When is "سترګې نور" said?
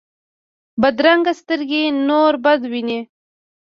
1.41-2.33